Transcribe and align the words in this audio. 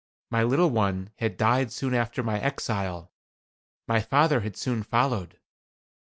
My 0.31 0.41
little 0.41 0.71
one 0.71 1.11
had 1.17 1.37
died 1.37 1.71
soon 1.71 1.93
after 1.93 2.23
my 2.23 2.39
exile. 2.39 3.11
My 3.87 4.01
father 4.01 4.39
had 4.39 4.57
soon 4.57 4.81
followed. 4.81 5.39